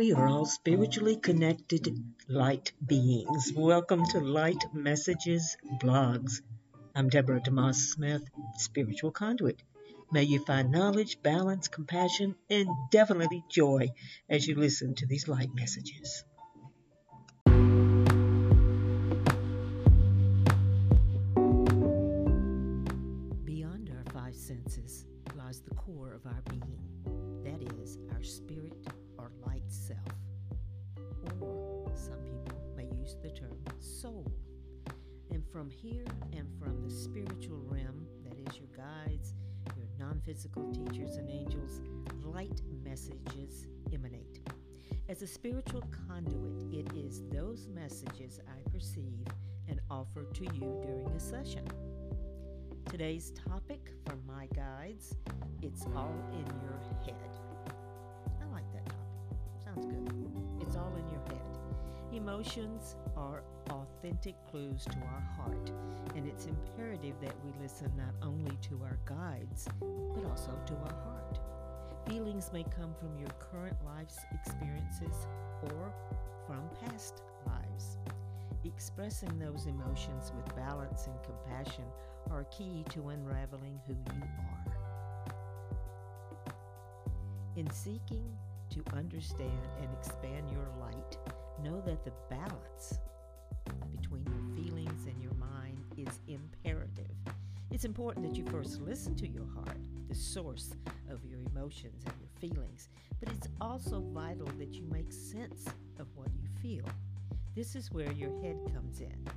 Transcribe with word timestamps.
We 0.00 0.14
are 0.14 0.26
all 0.26 0.46
spiritually 0.46 1.16
connected 1.16 1.86
light 2.26 2.72
beings. 2.86 3.52
Welcome 3.54 4.06
to 4.06 4.20
Light 4.20 4.64
Messages 4.72 5.58
Blogs. 5.78 6.40
I'm 6.94 7.10
Deborah 7.10 7.42
DeMoss 7.42 7.74
Smith, 7.74 8.22
Spiritual 8.56 9.10
Conduit. 9.10 9.62
May 10.10 10.22
you 10.22 10.42
find 10.42 10.70
knowledge, 10.72 11.20
balance, 11.22 11.68
compassion, 11.68 12.34
and 12.48 12.66
definitely 12.90 13.44
joy 13.50 13.90
as 14.26 14.46
you 14.48 14.54
listen 14.54 14.94
to 14.94 15.06
these 15.06 15.28
light 15.28 15.50
messages. 15.54 16.24
Beyond 23.44 23.90
our 23.90 24.04
five 24.14 24.34
senses 24.34 25.04
lies 25.36 25.60
the 25.60 25.74
core 25.74 26.14
of 26.14 26.24
our 26.24 26.40
being. 26.48 26.78
That 27.44 27.60
is, 27.82 27.98
our 28.14 28.22
spirit 28.22 28.72
or 29.20 29.30
light 29.46 29.62
self. 29.68 29.98
Or 31.40 31.90
some 31.94 32.18
people 32.24 32.58
may 32.76 32.84
use 32.98 33.16
the 33.22 33.30
term 33.30 33.58
soul. 33.78 34.26
And 35.30 35.44
from 35.52 35.70
here 35.70 36.04
and 36.32 36.48
from 36.58 36.82
the 36.82 36.90
spiritual 36.90 37.60
realm, 37.66 38.06
that 38.24 38.38
is 38.38 38.58
your 38.58 38.68
guides, 38.76 39.34
your 39.76 39.86
non 39.98 40.20
physical 40.24 40.72
teachers 40.72 41.16
and 41.16 41.30
angels, 41.30 41.80
light 42.24 42.62
messages 42.82 43.66
emanate. 43.92 44.40
As 45.08 45.22
a 45.22 45.26
spiritual 45.26 45.82
conduit, 46.08 46.72
it 46.72 46.96
is 46.96 47.22
those 47.30 47.68
messages 47.68 48.40
I 48.48 48.68
perceive 48.70 49.26
and 49.68 49.80
offer 49.90 50.24
to 50.24 50.44
you 50.44 50.80
during 50.82 51.08
a 51.08 51.20
session. 51.20 51.64
Today's 52.88 53.32
topic 53.48 53.92
from 54.06 54.20
my 54.26 54.46
guides 54.46 55.14
it's 55.62 55.84
all 55.94 56.14
in 56.32 56.46
your 56.62 56.80
head. 57.04 57.49
Sounds 59.80 59.92
good. 59.92 60.12
It's 60.60 60.76
all 60.76 60.92
in 60.96 61.08
your 61.10 61.20
head. 61.28 61.58
Emotions 62.12 62.96
are 63.16 63.42
authentic 63.70 64.34
clues 64.50 64.84
to 64.84 64.96
our 64.98 65.22
heart, 65.36 65.70
and 66.14 66.26
it's 66.26 66.46
imperative 66.46 67.14
that 67.22 67.34
we 67.44 67.52
listen 67.62 67.92
not 67.96 68.14
only 68.26 68.56
to 68.62 68.82
our 68.82 68.98
guides, 69.04 69.68
but 69.80 70.24
also 70.28 70.58
to 70.66 70.74
our 70.74 70.94
heart. 71.04 71.38
Feelings 72.08 72.50
may 72.52 72.64
come 72.64 72.94
from 72.98 73.16
your 73.18 73.28
current 73.38 73.76
life's 73.84 74.18
experiences 74.32 75.26
or 75.62 75.92
from 76.46 76.68
past 76.84 77.22
lives. 77.46 77.98
Expressing 78.64 79.38
those 79.38 79.66
emotions 79.66 80.32
with 80.34 80.56
balance 80.56 81.06
and 81.06 81.14
compassion 81.22 81.84
are 82.30 82.44
key 82.44 82.84
to 82.90 83.08
unraveling 83.08 83.80
who 83.86 83.94
you 83.94 84.22
are. 84.22 84.74
In 87.56 87.70
seeking 87.70 88.36
to 88.70 88.82
understand 88.96 89.60
and 89.80 89.88
expand 89.92 90.50
your 90.50 90.68
light, 90.80 91.16
know 91.62 91.80
that 91.84 92.04
the 92.04 92.12
balance 92.28 92.98
between 93.90 94.24
your 94.26 94.56
feelings 94.56 95.06
and 95.06 95.22
your 95.22 95.34
mind 95.34 95.78
is 95.96 96.20
imperative. 96.28 97.10
It's 97.70 97.84
important 97.84 98.28
that 98.28 98.36
you 98.36 98.44
first 98.46 98.80
listen 98.80 99.14
to 99.16 99.28
your 99.28 99.46
heart, 99.54 99.78
the 100.08 100.14
source 100.14 100.70
of 101.10 101.24
your 101.24 101.40
emotions 101.52 102.02
and 102.04 102.14
your 102.18 102.50
feelings, 102.50 102.88
but 103.20 103.28
it's 103.32 103.48
also 103.60 104.00
vital 104.00 104.48
that 104.58 104.74
you 104.74 104.84
make 104.90 105.12
sense 105.12 105.66
of 105.98 106.06
what 106.14 106.28
you 106.34 106.48
feel. 106.62 106.84
This 107.54 107.76
is 107.76 107.90
where 107.90 108.12
your 108.12 108.40
head 108.42 108.56
comes 108.72 109.00
in. 109.00 109.28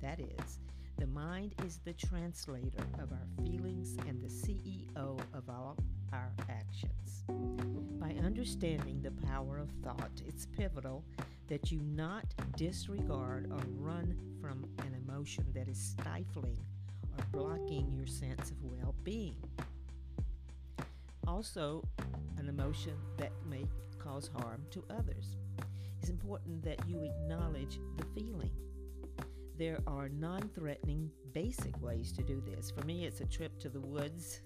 That 0.00 0.20
is, 0.20 0.58
the 1.02 1.08
mind 1.08 1.52
is 1.66 1.80
the 1.84 1.92
translator 1.94 2.86
of 3.02 3.10
our 3.10 3.26
feelings 3.44 3.96
and 4.06 4.22
the 4.22 4.28
CEO 4.28 5.18
of 5.34 5.48
all 5.48 5.76
our 6.12 6.30
actions. 6.48 7.24
By 7.98 8.14
understanding 8.24 9.02
the 9.02 9.10
power 9.26 9.58
of 9.58 9.68
thought, 9.82 10.22
it's 10.24 10.46
pivotal 10.46 11.04
that 11.48 11.72
you 11.72 11.80
not 11.82 12.26
disregard 12.56 13.50
or 13.50 13.60
run 13.80 14.16
from 14.40 14.64
an 14.78 14.94
emotion 15.04 15.44
that 15.56 15.66
is 15.66 15.76
stifling 15.76 16.64
or 17.18 17.24
blocking 17.32 17.90
your 17.90 18.06
sense 18.06 18.52
of 18.52 18.62
well 18.62 18.94
being. 19.02 19.42
Also, 21.26 21.82
an 22.38 22.48
emotion 22.48 22.94
that 23.16 23.32
may 23.50 23.66
cause 23.98 24.30
harm 24.36 24.62
to 24.70 24.84
others. 24.88 25.34
It's 25.98 26.10
important 26.10 26.62
that 26.62 26.78
you 26.88 27.02
acknowledge 27.02 27.80
the 27.96 28.04
feeling. 28.14 28.52
There 29.62 29.78
are 29.86 30.08
non 30.08 30.50
threatening, 30.56 31.08
basic 31.32 31.80
ways 31.80 32.10
to 32.14 32.24
do 32.24 32.42
this. 32.44 32.72
For 32.72 32.84
me, 32.84 33.04
it's 33.04 33.20
a 33.20 33.26
trip 33.26 33.60
to 33.60 33.68
the 33.68 33.78
woods 33.78 34.40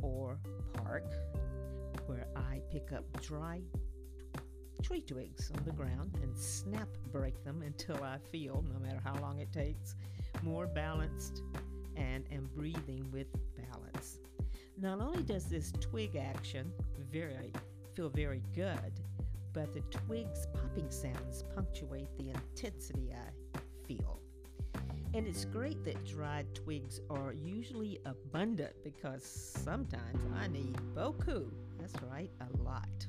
or 0.00 0.38
park 0.72 1.02
where 2.06 2.28
I 2.36 2.60
pick 2.70 2.92
up 2.92 3.02
dry 3.20 3.60
tree 4.84 5.00
twigs 5.00 5.50
on 5.50 5.64
the 5.64 5.72
ground 5.72 6.16
and 6.22 6.38
snap 6.38 6.86
break 7.10 7.42
them 7.42 7.62
until 7.62 8.04
I 8.04 8.18
feel, 8.30 8.64
no 8.72 8.78
matter 8.78 9.00
how 9.02 9.20
long 9.20 9.40
it 9.40 9.50
takes, 9.52 9.96
more 10.44 10.68
balanced 10.68 11.42
and 11.96 12.24
am 12.30 12.48
breathing 12.54 13.10
with 13.12 13.26
balance. 13.56 14.20
Not 14.80 15.00
only 15.00 15.24
does 15.24 15.46
this 15.46 15.72
twig 15.80 16.14
action 16.14 16.70
very 17.10 17.52
feel 17.96 18.10
very 18.10 18.44
good, 18.54 19.00
but 19.52 19.74
the 19.74 19.80
twigs 19.90 20.46
popping 20.54 20.88
sounds 20.88 21.42
punctuate 21.56 22.16
the 22.16 22.30
intensity 22.30 23.12
I 23.12 23.47
feel. 23.88 24.20
And 25.14 25.26
it's 25.26 25.46
great 25.46 25.82
that 25.84 26.04
dried 26.04 26.54
twigs 26.54 27.00
are 27.08 27.32
usually 27.32 27.98
abundant 28.04 28.74
because 28.84 29.24
sometimes 29.24 30.20
I 30.36 30.46
need 30.48 30.76
boku. 30.94 31.50
That's 31.80 31.94
right, 32.02 32.30
a 32.40 32.62
lot. 32.62 33.06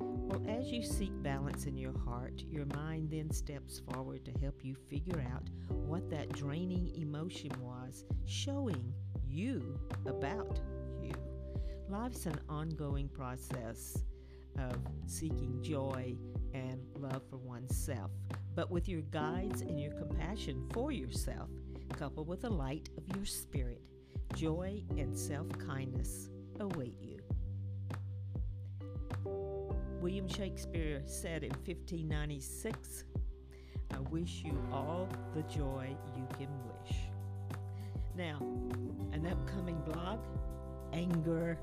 Well, 0.00 0.42
as 0.48 0.72
you 0.72 0.82
seek 0.82 1.12
balance 1.22 1.66
in 1.66 1.76
your 1.76 1.96
heart, 1.98 2.42
your 2.50 2.64
mind 2.66 3.10
then 3.10 3.30
steps 3.30 3.80
forward 3.92 4.24
to 4.24 4.32
help 4.40 4.64
you 4.64 4.74
figure 4.74 5.22
out 5.32 5.48
what 5.68 6.08
that 6.10 6.32
draining 6.32 6.94
emotion 6.96 7.52
was 7.60 8.04
showing 8.24 8.94
you 9.28 9.78
about 10.06 10.58
you. 11.02 11.12
Life's 11.90 12.24
an 12.24 12.40
ongoing 12.48 13.08
process 13.08 13.98
of 14.58 14.76
seeking 15.06 15.60
joy 15.62 16.16
and 16.54 16.80
love 16.98 17.22
for 17.28 17.36
oneself, 17.36 18.10
but 18.54 18.70
with 18.70 18.88
your 18.88 19.02
guides 19.02 19.62
and 19.62 19.80
your 19.80 19.92
compassion 19.92 20.68
for 20.72 20.92
yourself, 20.92 21.48
coupled 21.96 22.28
with 22.28 22.42
the 22.42 22.50
light 22.50 22.88
of 22.96 23.16
your 23.16 23.24
spirit, 23.24 23.80
joy 24.34 24.82
and 24.96 25.16
self 25.16 25.46
kindness 25.58 26.28
await 26.60 26.96
you. 27.00 27.20
William 30.00 30.28
Shakespeare 30.28 31.02
said 31.06 31.44
in 31.44 31.50
1596, 31.50 33.04
I 33.92 33.98
wish 34.10 34.42
you 34.44 34.56
all 34.70 35.08
the 35.34 35.42
joy 35.42 35.96
you 36.16 36.26
can 36.36 36.48
wish. 36.66 36.96
Now, 38.16 38.38
an 39.12 39.26
upcoming 39.26 39.80
blog, 39.80 40.20
Anger 40.92 41.58